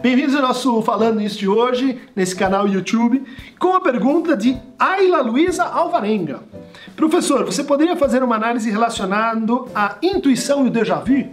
[0.00, 3.24] Bem-vindos ao nosso Falando Isso de hoje, nesse canal YouTube,
[3.58, 6.38] com a pergunta de Ayla Luiza Alvarenga.
[6.94, 11.28] Professor, você poderia fazer uma análise relacionando a intuição e o déjà vu?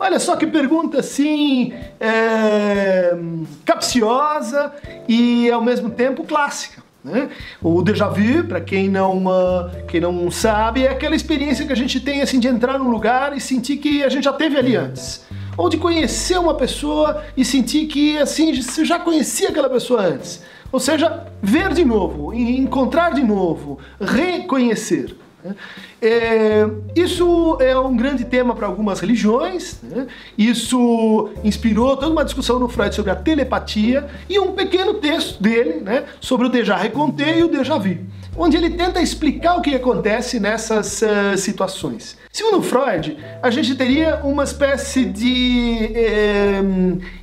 [0.00, 3.16] Olha só que pergunta assim, é,
[3.64, 4.72] capciosa
[5.06, 6.82] e ao mesmo tempo clássica.
[7.04, 7.28] Né?
[7.62, 11.76] O déjà vu, para quem não, uh, quem não sabe, é aquela experiência que a
[11.76, 14.74] gente tem assim de entrar num lugar e sentir que a gente já teve ali
[14.74, 15.24] antes
[15.56, 20.42] ou de conhecer uma pessoa e sentir que assim você já conhecia aquela pessoa antes.
[20.70, 25.14] Ou seja, ver de novo, encontrar de novo, reconhecer.
[25.44, 25.54] Né?
[26.00, 29.78] É, isso é um grande tema para algumas religiões.
[29.82, 30.06] Né?
[30.36, 35.80] Isso inspirou toda uma discussão no Freud sobre a telepatia e um pequeno texto dele
[35.80, 37.98] né, sobre o déjà reconté e o déjà vu
[38.36, 42.16] onde ele tenta explicar o que acontece nessas uh, situações.
[42.32, 46.62] Segundo Freud, a gente teria uma espécie de eh,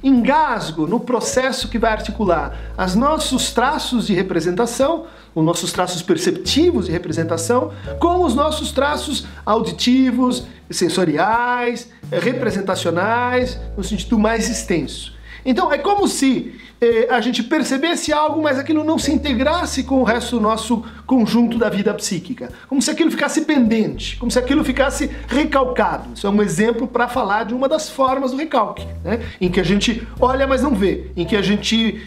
[0.04, 6.86] engasgo no processo que vai articular os nossos traços de representação, os nossos traços perceptivos
[6.86, 15.18] de representação, com os nossos traços auditivos, sensoriais, representacionais, no sentido mais extenso.
[15.46, 20.00] Então é como se eh, a gente percebesse algo, mas aquilo não se integrasse com
[20.00, 22.50] o resto do nosso conjunto da vida psíquica.
[22.68, 26.14] Como se aquilo ficasse pendente, como se aquilo ficasse recalcado.
[26.14, 29.20] Isso é um exemplo para falar de uma das formas do recalque, né?
[29.42, 32.02] em que a gente olha, mas não vê, em que a gente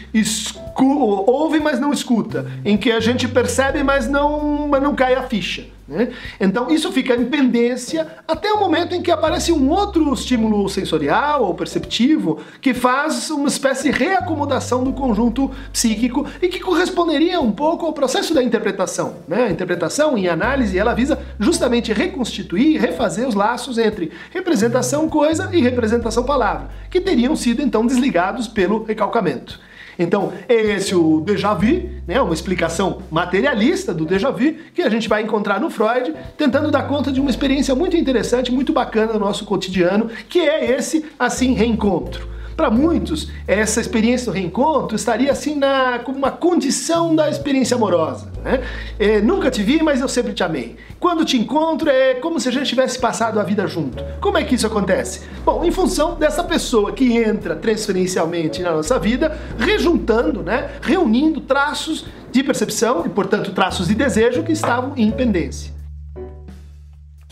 [1.27, 5.23] ouve, mas não escuta, em que a gente percebe, mas não, mas não cai a
[5.23, 5.65] ficha.
[5.93, 6.09] Né?
[6.39, 11.43] Então isso fica em pendência até o momento em que aparece um outro estímulo sensorial
[11.43, 17.51] ou perceptivo que faz uma espécie de reacomodação do conjunto psíquico e que corresponderia um
[17.51, 19.17] pouco ao processo da interpretação.
[19.27, 19.43] Né?
[19.43, 25.49] A interpretação, em análise, ela visa justamente reconstituir e refazer os laços entre representação coisa
[25.53, 29.59] e representação palavra, que teriam sido então desligados pelo recalcamento.
[29.97, 34.89] Então, é esse o déjà vu, né, uma explicação materialista do déjà vu que a
[34.89, 39.13] gente vai encontrar no Freud, tentando dar conta de uma experiência muito interessante, muito bacana
[39.13, 42.27] no nosso cotidiano, que é esse assim reencontro.
[42.55, 48.31] Para muitos, essa experiência do reencontro estaria assim na, como uma condição da experiência amorosa.
[48.43, 48.61] Né?
[48.99, 50.75] É, nunca te vi, mas eu sempre te amei.
[50.99, 54.03] Quando te encontro é como se a gente tivesse passado a vida junto.
[54.19, 55.21] Como é que isso acontece?
[55.43, 62.05] Bom, em função dessa pessoa que entra transferencialmente na nossa vida, rejuntando, né, reunindo traços
[62.31, 65.73] de percepção e, portanto, traços de desejo que estavam em pendência.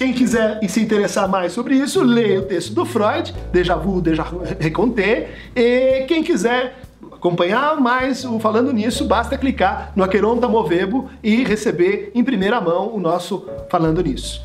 [0.01, 4.01] Quem quiser e se interessar mais sobre isso, leia o texto do Freud, Déjà vu,
[4.01, 4.25] Déjà
[4.59, 5.29] reconté.
[5.56, 6.79] E quem quiser
[7.12, 12.91] acompanhar mais o Falando Nisso, basta clicar no Aqueronta Movebo e receber em primeira mão
[12.91, 14.41] o nosso Falando Nisso.